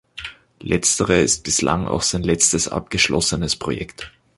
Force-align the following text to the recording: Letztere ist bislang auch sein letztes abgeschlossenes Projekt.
Letztere 0.63 1.21
ist 1.21 1.43
bislang 1.43 1.87
auch 1.87 2.01
sein 2.01 2.23
letztes 2.23 2.67
abgeschlossenes 2.67 3.55
Projekt. 3.55 4.11